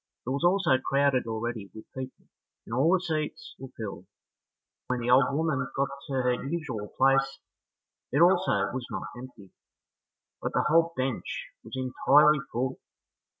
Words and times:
It 0.25 0.29
was 0.31 0.43
also 0.43 0.79
crowded 0.83 1.27
already 1.27 1.69
with 1.75 1.85
people, 1.95 2.25
and 2.65 2.73
all 2.73 2.91
the 2.91 2.99
seats 3.01 3.55
were 3.59 3.67
filled; 3.77 4.07
and 4.07 4.07
when 4.87 4.99
the 4.99 5.11
old 5.11 5.25
woman 5.31 5.59
got 5.75 5.89
to 6.07 6.13
her 6.13 6.43
usual 6.43 6.87
place 6.97 7.37
it 8.11 8.19
also 8.19 8.73
was 8.73 8.87
not 8.89 9.09
empty, 9.15 9.51
but 10.41 10.53
the 10.53 10.63
whole 10.67 10.93
bench 10.97 11.49
was 11.63 11.77
entirely 11.77 12.39
full. 12.51 12.79